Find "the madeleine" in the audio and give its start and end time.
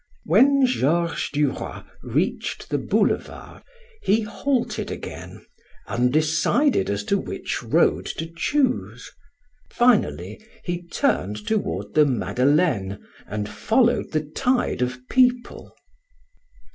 11.93-13.05